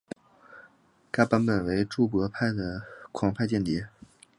[1.13, 2.81] 此版本为注博派的
[3.13, 3.87] 狂派间谍。